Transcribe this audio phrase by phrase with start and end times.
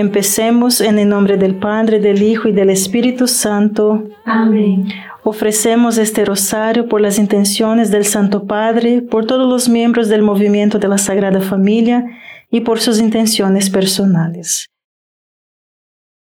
[0.00, 4.08] Empecemos en el nombre del Padre, del Hijo y del Espíritu Santo.
[4.24, 4.88] Amén.
[5.24, 10.78] Ofrecemos este rosario por las intenciones del Santo Padre, por todos los miembros del movimiento
[10.78, 12.02] de la Sagrada Familia
[12.50, 14.70] y por sus intenciones personales.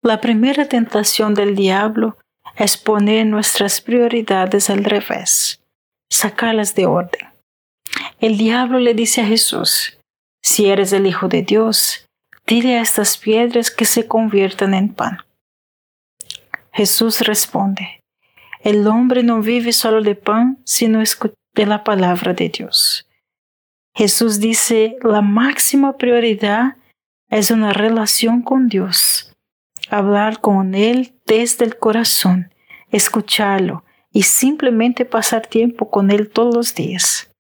[0.04, 2.20] La primera tentación del diablo
[2.58, 5.60] es poner nuestras prioridades al revés,
[6.08, 7.30] sacarlas de orden.
[8.20, 9.98] El diablo le dice a Jesús,
[10.44, 12.05] si eres el Hijo de Dios,
[12.48, 15.20] dile a estas piedras que se conviertan en pan.
[16.72, 18.02] Jesús responde,
[18.62, 21.02] el hombre no vive solo de pan, sino
[21.54, 23.08] de la palabra de Dios.
[23.94, 26.76] Jesús dice, la máxima prioridad
[27.30, 29.34] es una relación con Dios,
[29.90, 32.54] hablar con Él desde el corazón,
[32.90, 37.32] escucharlo y simplemente pasar tiempo con Él todos los días.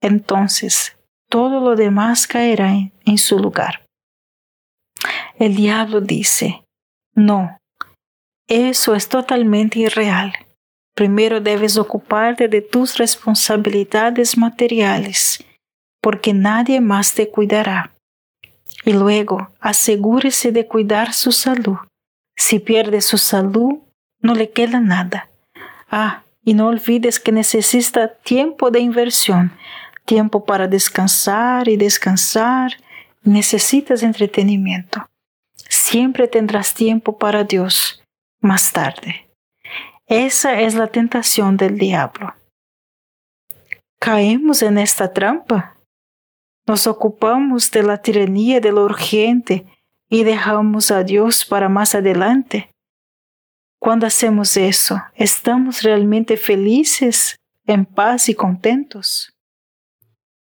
[0.00, 0.96] Entonces,
[1.28, 2.72] todo lo demás caerá
[3.04, 3.85] en su lugar.
[5.38, 6.64] El diablo dice,
[7.14, 7.58] no,
[8.48, 10.32] eso es totalmente irreal.
[10.94, 15.44] Primero debes ocuparte de tus responsabilidades materiales,
[16.00, 17.92] porque nadie más te cuidará.
[18.86, 21.76] Y luego asegúrese de cuidar su salud.
[22.34, 23.80] Si pierde su salud,
[24.20, 25.28] no le queda nada.
[25.90, 29.52] Ah, y no olvides que necesita tiempo de inversión,
[30.06, 32.72] tiempo para descansar y descansar.
[33.22, 35.06] Necesitas entretenimiento.
[35.88, 38.02] Siempre tendrás tiempo para Dios
[38.40, 39.30] más tarde.
[40.08, 42.34] Esa es la tentación del diablo.
[44.00, 45.76] Caemos en esta trampa.
[46.66, 49.64] Nos ocupamos de la tiranía de lo urgente
[50.10, 52.68] y dejamos a Dios para más adelante.
[53.78, 59.35] Cuando hacemos eso, ¿estamos realmente felices, en paz y contentos?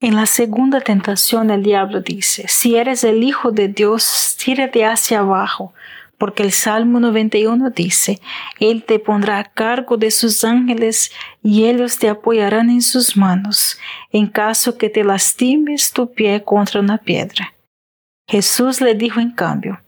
[0.00, 5.20] En la segunda tentación el diablo dice, si eres el Hijo de Dios, tírate hacia
[5.20, 5.72] abajo,
[6.18, 8.20] porque el Salmo 91 dice,
[8.60, 11.12] Él te pondrá a cargo de sus ángeles
[11.42, 13.78] y ellos te apoyarán en sus manos,
[14.12, 17.54] en caso que te lastimes tu pie contra una piedra.
[18.28, 19.80] Jesús le dijo en cambio,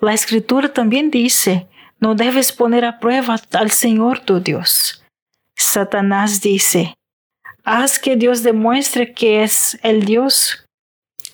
[0.00, 1.66] la escritura también dice,
[1.98, 5.04] no debes poner a prueba al Señor tu Dios.
[5.56, 6.94] Satanás dice,
[7.68, 10.66] haz que Dios demuestre que es el Dios.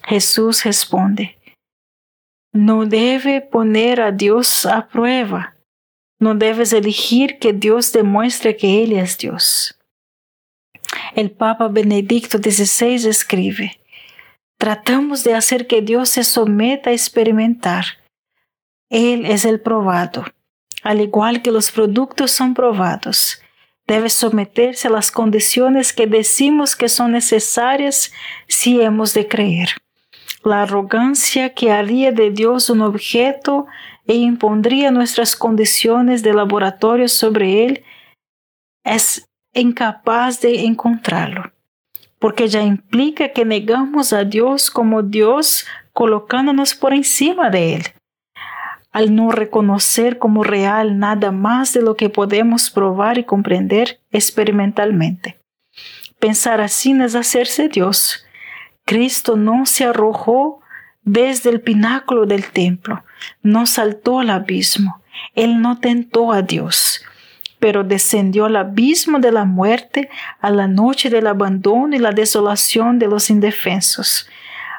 [0.03, 1.39] Jesús responde,
[2.53, 5.57] no debe poner a Dios a prueba.
[6.21, 9.79] No debes elegir que Dios demuestre que Él es Dios.
[11.15, 13.81] El Papa Benedicto XVI escribe,
[14.59, 17.85] tratamos de hacer que Dios se someta a experimentar
[18.95, 20.25] él es el probado.
[20.85, 23.43] Al igual que los productos son probados,
[23.87, 28.13] debe someterse a las condiciones que decimos que son necesarias
[28.49, 29.71] si hemos de creer.
[30.43, 33.67] La arrogancia que haría de Dios un objeto
[34.07, 37.85] e impondría nuestras condiciones de laboratorio sobre Él
[38.85, 41.53] es incapaz de encontrarlo,
[42.19, 47.85] porque ya implica que negamos a Dios como Dios colocándonos por encima de Él
[48.95, 55.37] al no reconocer como real nada más de lo que podemos probar y comprender experimentalmente.
[56.21, 58.25] Pensar así es hacerse Dios.
[58.85, 60.61] Cristo no se arrojó
[61.03, 63.03] desde el pináculo del templo,
[63.43, 65.03] no saltó al abismo,
[65.35, 67.05] Él no tentó a Dios,
[67.59, 70.09] pero descendió al abismo de la muerte
[70.41, 74.29] a la noche del abandono y la desolación de los indefensos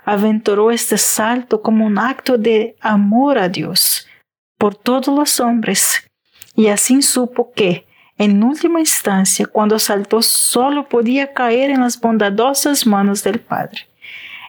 [0.06, 4.07] aventuró este salto como un acto de amor a Dios
[4.57, 6.10] por todos los hombres,
[6.56, 7.86] y así supo que,
[8.18, 13.90] en última instancia, cuando saltó, solo podía caer en las bondadosas manos del Padre.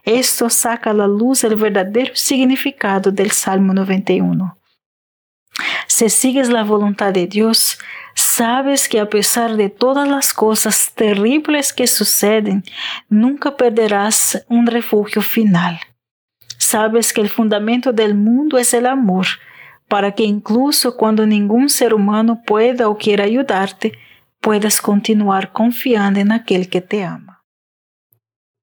[0.04, 4.56] Esto saca a la luz el verdadero significado del Salmo 91.
[5.88, 7.78] Si sigues la voluntad de Dios,
[8.16, 12.64] sabes que a pesar de todas las cosas terribles que suceden,
[13.08, 15.78] nunca perderás un refugio final.
[16.58, 19.26] Sabes que el fundamento del mundo es el amor,
[19.88, 23.92] para que incluso cuando ningún ser humano pueda o quiera ayudarte,
[24.40, 27.44] puedas continuar confiando en aquel que te ama.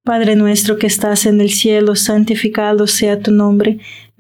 [0.03, 3.79] Padre nuestro que estás en el cielo, santificado sea tu nombre,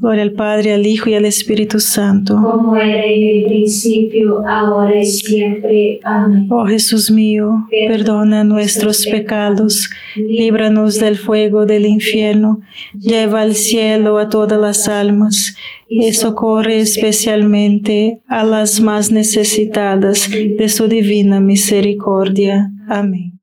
[0.00, 2.34] Gloria al Padre, al Hijo y al Espíritu Santo.
[2.40, 6.00] Como era en el principio, ahora y siempre.
[6.04, 6.48] Amén.
[6.50, 12.62] Oh Jesús mío, perdona nuestros pecados, líbranos del fuego del infierno,
[12.98, 15.54] lleva al cielo a todas las almas
[15.86, 22.70] y socorre especialmente a las más necesitadas de su divina misericordia.
[22.88, 23.38] Amén.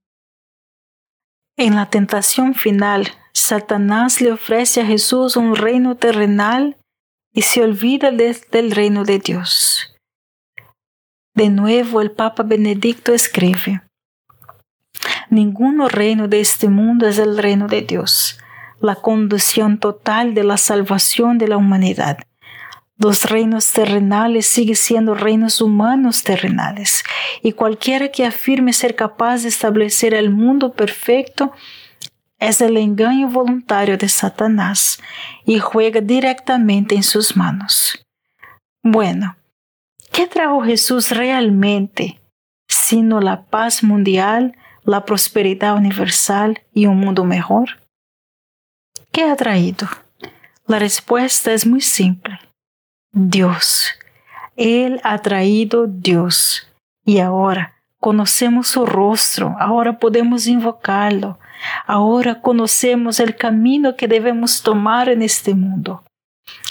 [1.56, 3.08] En la tentación final,
[3.40, 6.76] Satanás le ofrece a Jesús un reino terrenal
[7.34, 9.96] y se olvida de- del reino de Dios.
[11.36, 13.82] De nuevo el Papa Benedicto escribe,
[15.30, 18.40] Ninguno reino de este mundo es el reino de Dios,
[18.80, 22.18] la condición total de la salvación de la humanidad.
[22.98, 27.04] Los reinos terrenales siguen siendo reinos humanos terrenales,
[27.44, 31.52] y cualquiera que afirme ser capaz de establecer el mundo perfecto
[32.40, 35.00] es el engaño voluntario de Satanás
[35.46, 38.06] y juega directamente en sus manos.
[38.84, 39.36] Bueno,
[40.12, 42.20] ¿qué trajo Jesús realmente
[42.68, 47.82] sino la paz mundial, la prosperidad universal y un mundo mejor?
[49.12, 49.88] ¿Qué ha traído?
[50.68, 52.40] La respuesta es muy simple.
[53.12, 53.94] Dios.
[54.56, 56.68] Él ha traído Dios.
[57.06, 61.40] Y ahora conocemos su rostro, ahora podemos invocarlo,
[61.86, 66.04] ahora conocemos el camino que debemos tomar en este mundo.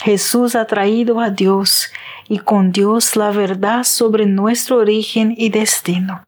[0.03, 1.91] Jesús ha traído a Dios
[2.29, 6.25] y con Dios la verdad sobre nuestro origen y destino.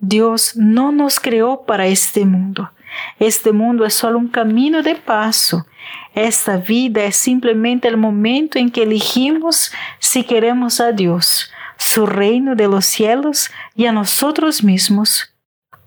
[0.00, 2.70] Dios no nos creó para este mundo.
[3.18, 5.66] Este mundo es solo un camino de paso.
[6.14, 12.54] Esta vida es simplemente el momento en que elegimos si queremos a Dios, su reino
[12.54, 15.31] de los cielos y a nosotros mismos,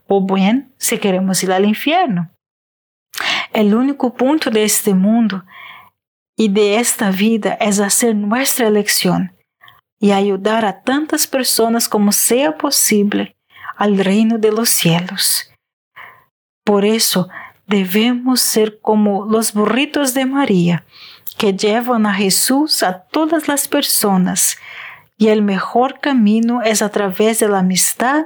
[0.08, 2.30] o bien si queremos ir al infierno.
[3.54, 5.44] El único punto de este mundo
[6.36, 9.34] y de esta vida es hacer nuestra elección
[10.00, 13.36] y ayudar a tantas personas como sea posible
[13.78, 15.52] al reino de los cielos.
[16.64, 17.30] Por eso
[17.68, 20.84] debemos ser como los burritos de María,
[21.38, 24.58] que llevan a Jesús a todas las personas,
[25.18, 28.26] y el mejor camino es a través de la amistad,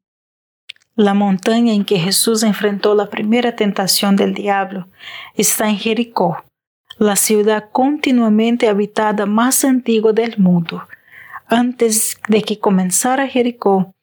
[1.01, 4.87] La montaña en que Jesús enfrentó la primera tentación del diablo
[5.35, 6.43] está en Jericó,
[6.99, 10.83] la ciudad continuamente habitada más antigua del mundo.
[11.47, 13.95] Antes de que comenzara Jericó,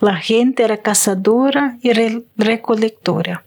[0.00, 3.44] la gente era cazadora y re- recolectora,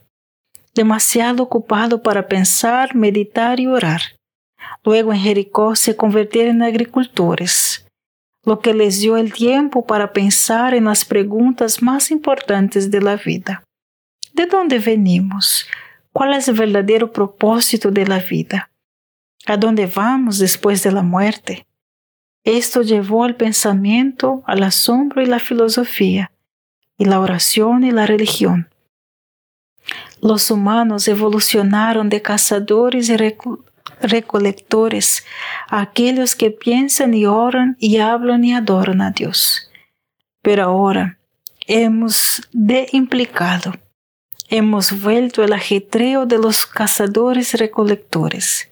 [0.75, 4.01] demasiado ocupado para pensar, meditar y orar.
[4.83, 7.87] Luego en Jericó se convirtieron en agricultores,
[8.45, 13.15] lo que les dio el tiempo para pensar en las preguntas más importantes de la
[13.15, 13.63] vida.
[14.33, 15.67] ¿De dónde venimos?
[16.13, 18.71] ¿Cuál es el verdadero propósito de la vida?
[19.45, 21.65] ¿A dónde vamos después de la muerte?
[22.43, 26.31] Esto llevó al pensamiento, al asombro y la filosofía,
[26.97, 28.69] y la oración y la religión.
[30.21, 33.17] Los humanos evolucionaron de cazadores y
[34.01, 35.25] recolectores
[35.67, 39.69] aquellos que piensan y oran y hablan y adoran a Dios.
[40.41, 41.19] Pero ahora
[41.67, 43.73] hemos deimplicado,
[44.49, 48.71] hemos vuelto al ajetreo de los cazadores recolectores.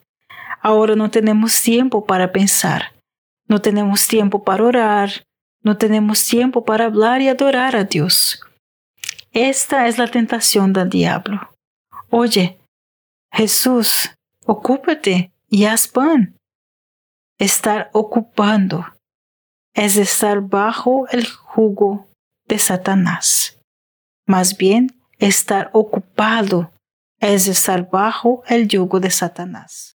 [0.62, 2.94] Ahora no tenemos tiempo para pensar,
[3.48, 5.24] no tenemos tiempo para orar,
[5.64, 8.42] no tenemos tiempo para hablar y adorar a Dios.
[9.34, 11.52] Esta es la tentación del diablo.
[12.10, 12.58] Oye,
[13.32, 14.10] Jesús,
[14.48, 16.36] ocúpate y haz pan.
[17.38, 18.86] Estar ocupando
[19.76, 22.08] es estar bajo el jugo
[22.48, 23.60] de Satanás.
[24.26, 26.72] Más bien, estar ocupado
[27.20, 29.98] es estar bajo el yugo de Satanás.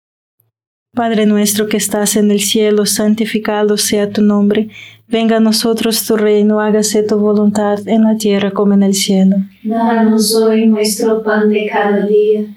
[0.96, 4.70] Padre nuestro que estás en el cielo, santificado sea tu nombre.
[5.08, 9.36] Venga a nosotros tu reino, hágase tu voluntad en la tierra como en el cielo.
[9.64, 12.57] Danos hoy nuestro pan de cada día.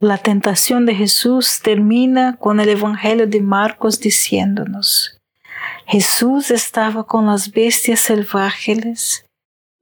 [0.00, 5.18] La tentación de Jesús termina con el Evangelio de Marcos diciéndonos,
[5.86, 9.26] Jesús estaba con las bestias salvajes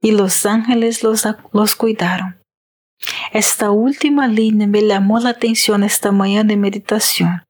[0.01, 2.41] y los ángeles los, los cuidaron.
[3.31, 7.43] Esta última línea me llamó la atención esta mañana de meditación,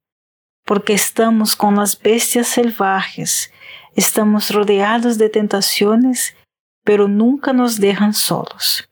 [0.65, 3.49] porque estamos con las bestias salvajes,
[3.95, 6.35] estamos rodeados de tentaciones,
[6.83, 8.89] pero nunca nos dejan solos.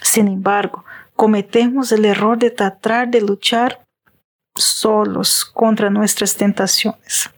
[0.00, 0.86] Sin embargo,
[1.20, 3.84] cometemos el error de tratar de luchar
[4.56, 7.28] solos contra nuestras tentaciones.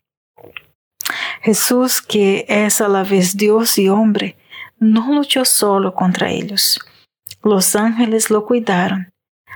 [1.41, 4.37] Jesús, que es a la vez Dios y hombre,
[4.79, 6.79] no luchó solo contra ellos.
[7.43, 9.11] Los ángeles lo cuidaron.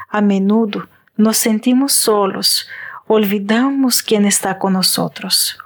[0.08, 2.66] A menudo nos sentimos solos,
[3.06, 5.56] olvidamos quién está con nosotros.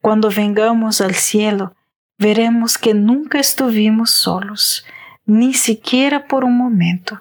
[0.00, 1.72] Cuando vengamos al cielo,
[2.18, 4.84] veremos que nunca estuvimos solos,
[5.24, 7.20] ni siquiera por un momento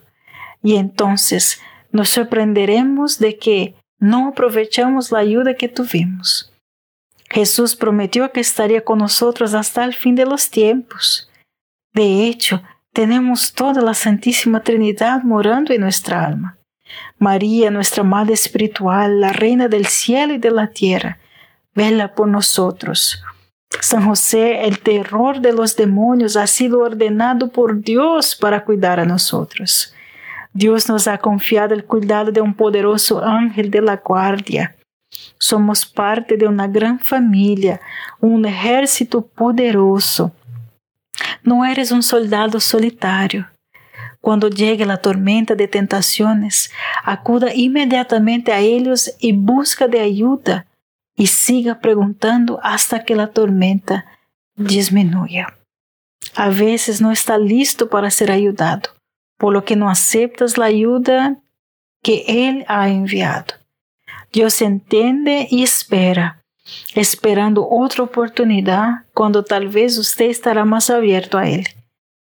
[0.63, 6.51] y entonces nos sorprenderemos de que no aprovechamos la ayuda que tuvimos.
[7.29, 11.29] Jesús prometió que estaría con nosotros hasta el fin de los tiempos.
[11.93, 16.57] De hecho, tenemos toda la Santísima Trinidad morando en nuestra alma.
[17.17, 21.17] María, nuestra Madre Espiritual, la Reina del cielo y de la tierra,
[21.73, 23.23] vela por nosotros.
[23.81, 29.05] San José, el terror de los demonios, ha sido ordenado por Dios para cuidar a
[29.05, 29.93] nosotros.
[30.53, 34.75] Dios nos ha confiado el cuidado de un poderoso ángel de la guardia.
[35.39, 37.81] Somos parte de una gran familia,
[38.19, 40.31] un ejército poderoso.
[41.43, 43.47] No eres un soldado solitario.
[44.21, 46.71] Cuando llegue la tormenta de tentaciones,
[47.03, 50.65] acuda inmediatamente a ellos y busca de ayuda
[51.15, 54.05] y siga preguntando hasta que la tormenta
[54.55, 55.57] disminuya.
[56.35, 58.91] A veces no está listo para ser ayudado,
[59.43, 61.41] por lo que no aceptas la ayuda
[62.01, 63.55] que Él ha enviado.
[64.31, 66.41] Dios entiende y espera,
[66.95, 71.67] esperando otra oportunidad cuando tal vez usted estará más abierto a Él.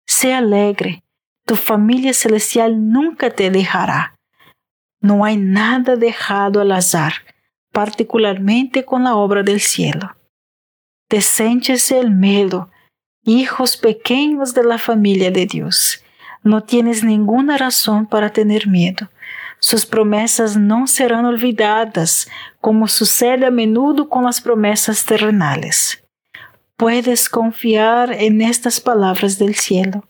[0.05, 1.05] Sea alegre,
[1.47, 4.17] tu familia celestial nunca te dejará.
[5.01, 7.13] No hay nada dejado al azar,
[7.71, 10.17] particularmente con la obra del cielo.
[11.09, 12.73] Desénchese el miedo,
[13.23, 16.04] hijos pequeños de la familia de Dios.
[16.45, 19.11] No tienes ninguna razón para tener miedo.
[19.59, 22.29] Sus promesas no serán olvidadas,
[22.61, 26.05] como sucede a menudo con las promesas terrenales.
[26.77, 30.07] Puedes confiar en estas palabras del cielo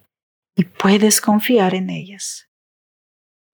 [0.56, 2.48] y puedes confiar en ellas.